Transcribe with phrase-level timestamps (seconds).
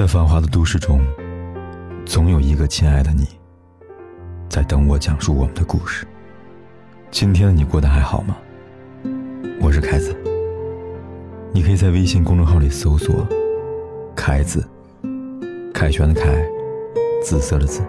[0.00, 0.98] 在繁华的都市中，
[2.06, 3.26] 总有一个亲爱的你，
[4.48, 6.06] 在等我讲述我们的故事。
[7.10, 8.34] 今天的你过得还好吗？
[9.60, 10.16] 我是凯子，
[11.52, 13.28] 你可以在微信公众号里搜索
[14.16, 14.66] “凯子”，
[15.74, 16.42] 凯旋的凯，
[17.22, 17.82] 紫色的紫。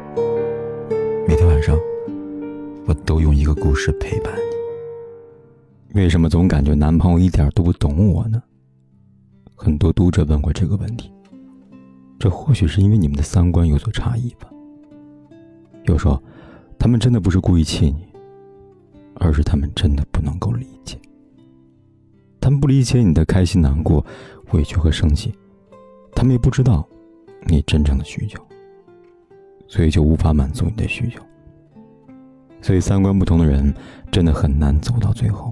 [1.26, 1.80] 每天晚上，
[2.88, 4.34] 我都用一个故事陪伴
[5.94, 6.02] 你。
[6.02, 8.44] 为什么总感觉男朋友一点都不懂我呢？
[9.56, 11.10] 很多读者问过这个问题。
[12.22, 14.48] 这或许是因为你们的三观有所差异吧。
[15.86, 16.22] 有时候，
[16.78, 18.08] 他们真的不是故意气你，
[19.16, 21.00] 而是他们真的不能够理解。
[22.40, 24.06] 他们不理解你的开心、难过、
[24.52, 25.34] 委屈和生气，
[26.14, 26.88] 他们也不知道
[27.48, 28.40] 你真正的需求，
[29.68, 31.20] 所以就无法满足你的需求。
[32.62, 33.74] 所以，三观不同的人
[34.12, 35.52] 真的很难走到最后。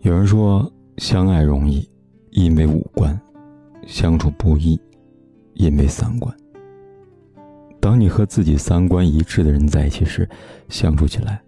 [0.00, 1.86] 有人说，相爱容易，
[2.30, 3.14] 因为五官；
[3.86, 4.80] 相处不易。
[5.54, 6.34] 因为三观，
[7.80, 10.28] 当你和自己三观一致的人在一起时，
[10.68, 11.40] 相处起来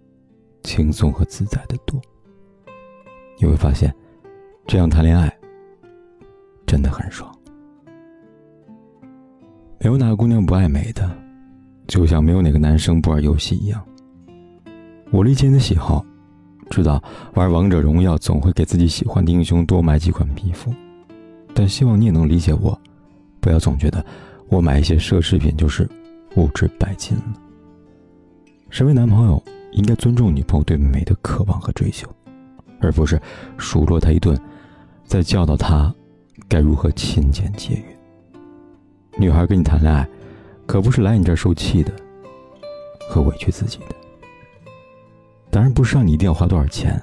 [0.63, 2.01] 轻松和自在的多。
[3.39, 3.93] 你会发现，
[4.65, 5.31] 这样谈恋爱
[6.65, 7.31] 真的很爽。
[9.79, 11.09] 没有哪个姑娘不爱美的，
[11.87, 13.85] 就像没有哪个男生不玩游戏一样。
[15.11, 16.03] 我理解你的喜好，
[16.69, 17.01] 知道
[17.35, 20.73] 玩王者荣耀总会给自己喜欢的英雄多买几款皮肤，
[21.53, 22.79] 但希望你也能理解我。
[23.39, 24.03] 不要总觉得
[24.49, 25.87] 我买一些奢侈品就是
[26.35, 27.33] 物质拜金了。
[28.69, 32.07] 身为男朋友，应该尊重女朋友对美的渴望和追求，
[32.79, 33.19] 而不是
[33.57, 34.39] 数落她一顿，
[35.05, 35.93] 再教导她
[36.49, 37.97] 该如何勤俭节约。
[39.17, 40.07] 女孩跟你谈恋爱，
[40.65, 41.91] 可不是来你这儿受气的
[43.09, 43.95] 和委屈自己的。
[45.49, 47.01] 当然不是让你一定要花多少钱，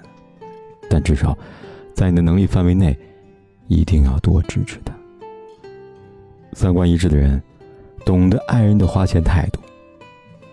[0.89, 1.37] 但至少
[1.95, 2.97] 在你的能力范围内，
[3.67, 4.94] 一定要多支持她。
[6.55, 7.43] 三观一致的人，
[8.07, 9.61] 懂得爱人的花钱态度，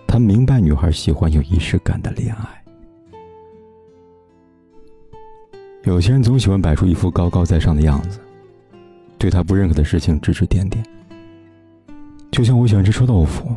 [0.08, 2.64] 他明白女孩喜欢有仪式感的恋爱。
[5.84, 8.20] 有些人总喜欢摆出一副高高在上的样子，
[9.18, 10.84] 对他不认可的事情指指点点。
[12.32, 13.56] 就像我喜欢吃臭豆腐，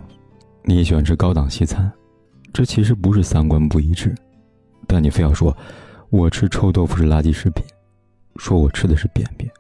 [0.63, 1.91] 你也喜欢吃高档西餐，
[2.53, 4.15] 这其实不是三观不一致，
[4.87, 5.57] 但你非要说
[6.11, 7.65] 我吃臭豆腐是垃圾食品，
[8.37, 9.51] 说我吃的是便便，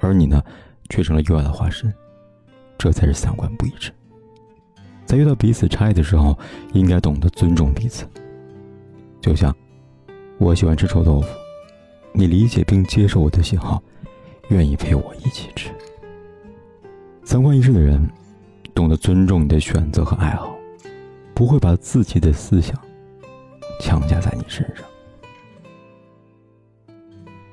[0.00, 0.42] 而你呢，
[0.88, 1.92] 却成了优雅的化身。
[2.78, 3.92] 这才是三观不一致。
[5.04, 6.36] 在遇到彼此差异的时候，
[6.72, 8.06] 应该懂得尊重彼此。
[9.20, 9.54] 就像
[10.38, 11.28] 我喜欢吃臭豆腐，
[12.12, 13.82] 你理解并接受我的喜好，
[14.48, 15.70] 愿意陪我一起吃。
[17.24, 18.08] 三观一致的人，
[18.74, 20.56] 懂得尊重你的选择和爱好，
[21.34, 22.76] 不会把自己的思想
[23.80, 24.84] 强加在你身上。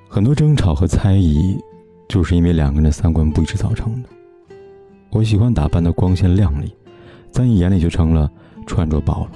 [0.10, 1.58] 很多争吵和猜疑，
[2.08, 4.10] 就是因为两个人三观不一致造成的。
[5.14, 6.76] 我喜欢打扮的光鲜亮丽，
[7.32, 8.32] 在你眼里就成了
[8.66, 9.30] 穿着暴露。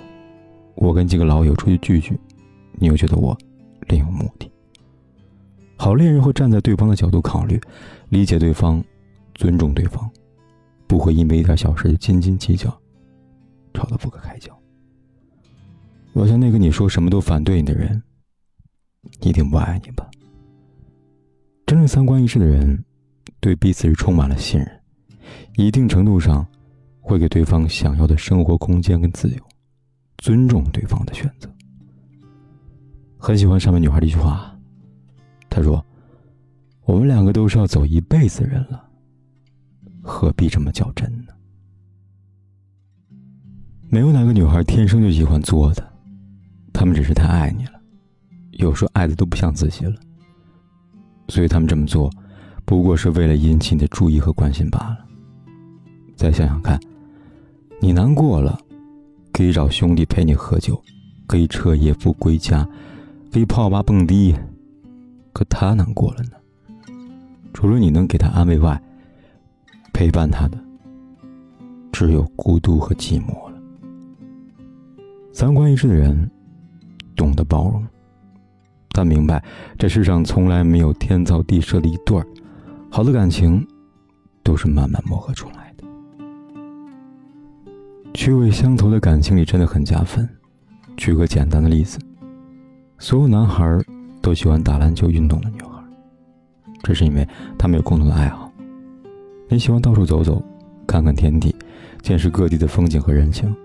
[0.76, 2.20] 我跟几个老友出去聚聚，
[2.74, 3.38] 你又觉得我
[3.88, 4.52] 另有目的。
[5.78, 7.62] 好恋人会站在对方的角度考虑，
[8.10, 8.84] 理解对方，
[9.36, 10.10] 尊重对方，
[10.88, 12.76] 不会因为一点小事就斤斤计较，
[13.72, 14.52] 吵得不可开交。
[16.14, 18.02] 我想那个你说什么都反对你的人，
[19.22, 20.10] 一定不爱你吧？
[21.68, 22.84] 真正三观一致的人，
[23.40, 24.77] 对彼此是充满了信任。
[25.56, 26.46] 一定程度上，
[27.02, 29.38] 会给对方想要的生活空间跟自由，
[30.18, 31.50] 尊重对方的选择。
[33.18, 34.56] 很喜欢上面女孩的一句话，
[35.50, 35.84] 她说
[36.86, 38.88] ：“我们两个都是要走一辈子人了，
[40.02, 41.34] 何必这么较真呢？”
[43.90, 45.94] 没有哪个女孩天生就喜欢作的，
[46.74, 47.82] 她们只是太爱你了，
[48.52, 49.96] 有时候爱的都不像自己了，
[51.30, 52.12] 所以她们这么做，
[52.66, 55.07] 不过是为了引起你的注意和关心罢了。
[56.18, 56.80] 再想想看，
[57.80, 58.60] 你难过了，
[59.32, 60.82] 可以找兄弟陪你喝酒，
[61.28, 62.68] 可以彻夜不归家，
[63.32, 64.36] 可以泡吧蹦迪。
[65.32, 66.32] 可他难过了呢？
[67.54, 68.82] 除了你能给他安慰外，
[69.94, 70.58] 陪伴他的
[71.92, 73.62] 只有孤独和寂寞了。
[75.32, 76.30] 三观一致的人
[77.16, 77.86] 懂得包容，
[78.90, 79.44] 他明白
[79.78, 82.26] 这世上从来没有天造地设的一对儿，
[82.90, 83.64] 好的感情
[84.42, 85.67] 都是慢慢磨合出来。
[88.14, 90.28] 趣味相投的感情里真的很加分。
[90.96, 92.00] 举个简单的例子，
[92.98, 93.80] 所有男孩
[94.22, 95.84] 都喜欢打篮球运动的女孩，
[96.82, 97.28] 这是因为
[97.58, 98.52] 他们有共同的爱好。
[99.48, 100.44] 你喜欢到处走走，
[100.88, 101.56] 看看天地，
[102.02, 103.56] 见识各地的风景和人情，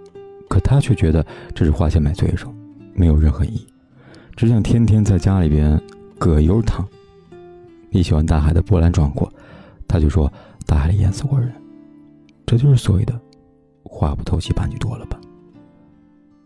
[0.49, 1.25] 可他却觉得
[1.55, 2.53] 这是花钱买罪受，
[2.93, 3.67] 没有任何意义，
[4.37, 5.81] 只想天天在家里边
[6.19, 6.87] 葛优躺。
[7.91, 9.33] 你喜欢大海的波澜壮阔，
[9.89, 10.31] 他就说
[10.67, 11.51] 大海里淹死过人。
[12.45, 13.19] 这就是所谓的
[13.93, 15.21] 话不投机半句多了吧？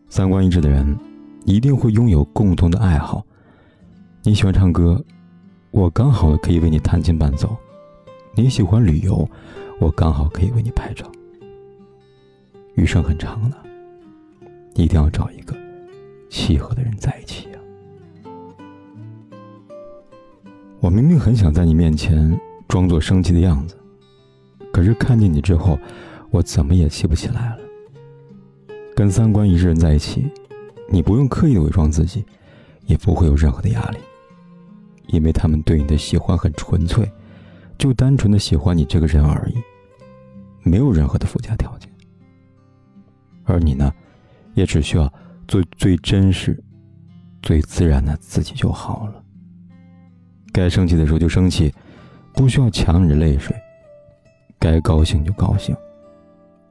[0.09, 0.99] 三观一致的人
[1.45, 3.25] 一定会拥有共同的爱好。
[4.25, 5.03] 你喜欢唱歌，
[5.71, 7.49] 我刚好可以为你弹琴伴奏；
[8.35, 9.27] 你喜欢旅游，
[9.79, 11.11] 我刚好可以为你拍照。
[12.75, 13.57] 余生很长的，
[14.75, 15.55] 一定要找一个
[16.29, 17.59] 契合的人在一起呀！
[20.81, 23.77] 我明明很想在你面前装作生气的样子。
[24.73, 25.79] 可是看见你之后，
[26.37, 27.59] 我怎么也气不起来了。
[28.95, 30.31] 跟三观一致人在一起，
[30.91, 32.25] 你不用刻意的伪装自己，
[32.85, 33.99] 也不会有任何的压力，
[35.07, 37.11] 因为他们对你的喜欢很纯粹，
[37.79, 39.57] 就单纯的喜欢你这个人而已，
[40.63, 41.91] 没有任何的附加条件。
[43.45, 43.91] 而你呢，
[44.53, 45.11] 也只需要
[45.49, 46.63] 做最真实、
[47.43, 49.23] 最自然的自己就好了。
[50.53, 51.73] 该生气的时候就生气，
[52.35, 53.57] 不需要强忍着泪水。
[54.59, 55.77] 该高兴就高兴，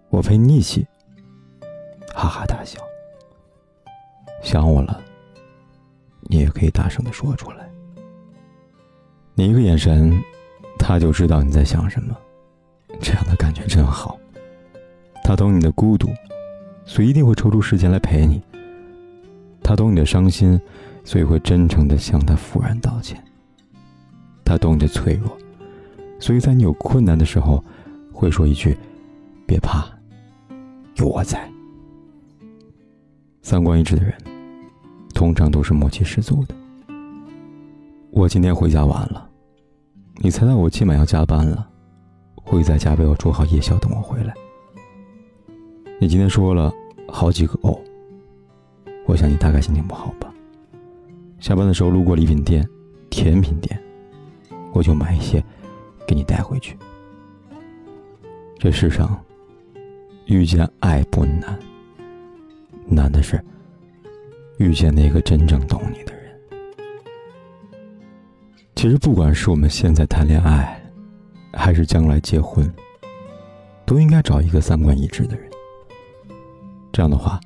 [0.09, 0.85] 我陪你一起
[2.13, 2.79] 哈哈大笑。
[4.41, 5.01] 想我了，
[6.23, 7.69] 你也可以大声的说出来。
[9.33, 10.17] 你一个眼神，
[10.79, 12.15] 他就知道你在想什么，
[13.01, 14.17] 这样的感觉真好。
[15.23, 16.09] 他懂你的孤独，
[16.85, 18.41] 所以一定会抽出时间来陪你。
[19.63, 20.61] 他懂你的伤心，
[21.03, 23.21] 所以会真诚的向他复然道歉。
[24.45, 25.35] 他懂你的脆弱。
[26.19, 27.61] 所以在你有困难的时候，
[28.13, 28.77] 会说一句
[29.45, 29.85] ：“别怕，
[30.95, 31.49] 有我在。”
[33.41, 34.13] 三观一致的人，
[35.13, 36.55] 通常都是默契十足的。
[38.11, 39.29] 我今天回家晚了，
[40.17, 41.67] 你猜到我今晚要加班了，
[42.35, 44.33] 会在家为我煮好夜宵等我回来。
[45.99, 46.73] 你今天说了
[47.07, 47.79] 好几个哦，
[49.05, 50.33] 我想你大概心情不好吧。
[51.39, 52.67] 下班的时候路过礼品店、
[53.09, 53.79] 甜品店，
[54.73, 55.43] 我就买一些。
[56.07, 56.77] 给你带回去。
[58.59, 59.19] 这世上，
[60.25, 61.57] 遇见爱不难，
[62.87, 63.39] 难的是
[64.57, 66.35] 遇见那个真正懂你的人。
[68.75, 70.81] 其实，不管是我们现在谈恋爱，
[71.53, 72.71] 还是将来结婚，
[73.85, 75.47] 都应该找一个三观一致的人。
[76.91, 77.39] 这样的话，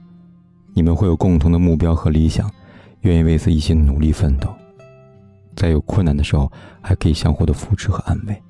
[0.74, 2.50] 你们会有共同的目标和理想，
[3.02, 4.54] 愿意为此一起努力奋斗，
[5.54, 6.50] 在有困难的时候，
[6.80, 8.42] 还可以相互的扶持和安慰。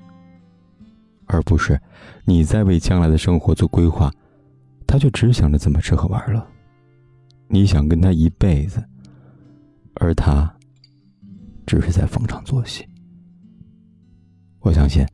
[1.26, 1.80] 而不是
[2.24, 4.12] 你在为将来的生活做规划，
[4.86, 6.46] 他却只想着怎么吃喝玩乐。
[7.48, 8.82] 你想跟他一辈子，
[9.94, 10.52] 而他
[11.66, 12.86] 只是在逢场作戏。
[14.60, 15.04] 我相信，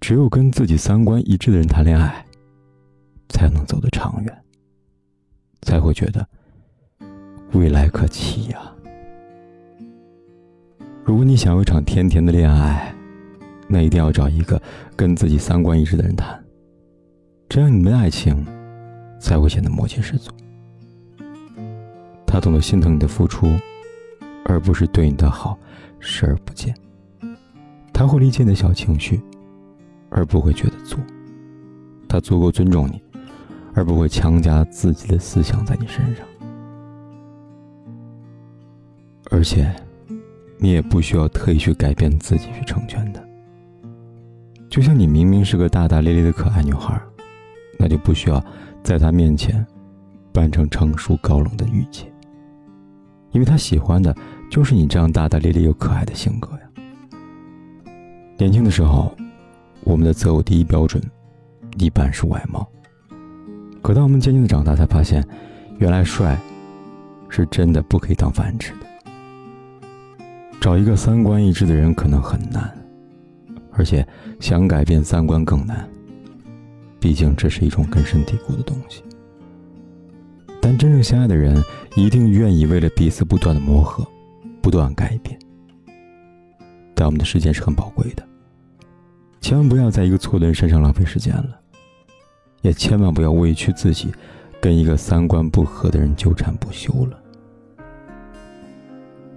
[0.00, 2.24] 只有跟自己三观一致的人谈恋爱，
[3.30, 4.44] 才能走得长远，
[5.62, 6.26] 才会觉得
[7.52, 8.60] 未来可期呀。
[11.04, 12.94] 如果你想要一场甜甜的恋爱，
[13.68, 14.60] 那一定要找一个
[14.94, 16.42] 跟自己三观一致的人谈，
[17.48, 18.46] 这样你们的爱情
[19.18, 20.30] 才会显得默契十足。
[22.26, 23.46] 他懂得心疼你的付出，
[24.44, 25.58] 而不是对你的好
[26.00, 26.74] 视而不见。
[27.92, 29.20] 他会理解你的小情绪，
[30.10, 30.98] 而不会觉得作。
[32.08, 33.00] 他足够尊重你，
[33.72, 36.26] 而不会强加自己的思想在你身上。
[39.30, 39.72] 而且，
[40.58, 43.20] 你也不需要特意去改变自己去成全他。
[44.74, 47.00] 就像你明明是个大大咧咧的可爱女孩，
[47.78, 48.44] 那就不需要
[48.82, 49.64] 在她面前
[50.32, 52.12] 扮成成熟高冷的御姐，
[53.30, 54.12] 因为她喜欢的
[54.50, 57.92] 就是你这样大大咧咧又可爱的性格呀。
[58.36, 59.16] 年轻的时候，
[59.84, 61.00] 我们的择偶第一标准
[61.78, 62.68] 一般是外貌，
[63.80, 65.24] 可当我们渐渐的长大，才发现，
[65.78, 66.36] 原来帅
[67.28, 69.86] 是真的不可以当饭吃的。
[70.60, 72.76] 找一个三观一致的人可能很难。
[73.76, 74.06] 而且
[74.40, 75.88] 想改变三观更难，
[77.00, 79.02] 毕竟这是一种根深蒂固的东西。
[80.60, 81.62] 但真正相爱的人
[81.94, 84.06] 一定愿意为了彼此不断的磨合，
[84.62, 85.38] 不断改变。
[86.94, 88.26] 但我们的时间是很宝贵的，
[89.40, 91.60] 千万不要在一个错的人身上浪费时间了，
[92.62, 94.10] 也千万不要委屈自己，
[94.60, 97.18] 跟一个三观不合的人纠缠不休了。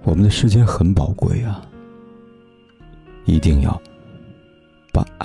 [0.04, 1.60] 我们的时间很宝贵啊，
[3.26, 3.82] 一定要。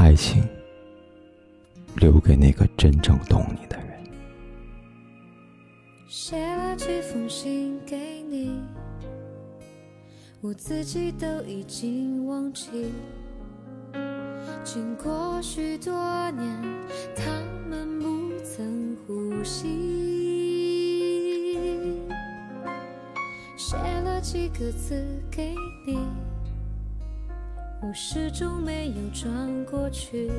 [0.03, 0.43] 爱情
[1.95, 4.03] 留给那个真正懂你的人。
[6.09, 8.61] 写了几封信给你，
[10.41, 12.91] 我自己都已经忘记。
[14.65, 15.93] 经过许多
[16.31, 16.45] 年，
[17.15, 17.23] 他
[17.69, 20.09] 们不曾呼吸。
[23.55, 25.55] 写了几个字给
[25.87, 25.97] 你。
[27.85, 30.31] 我始终没有转过去，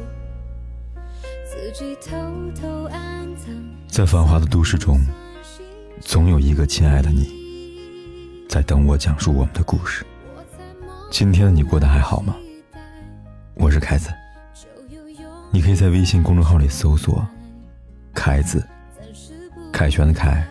[1.45, 2.11] 自己偷
[2.59, 3.55] 偷暗藏。
[3.87, 4.99] 在繁华的都市中，
[6.01, 7.29] 总有一个亲爱的你，
[8.49, 10.07] 在等我讲述我们的故事。
[11.11, 12.35] 今天的你过得还好吗？
[13.57, 14.09] 我是凯子，
[15.53, 17.29] 你可以在微信公众号里搜索
[18.15, 18.67] “凯子”，
[19.71, 20.43] 凯旋的凯，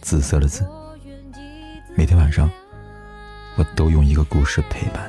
[0.00, 0.66] 紫色的紫。
[1.94, 2.50] 每天晚上，
[3.54, 5.08] 我都用一个故事陪伴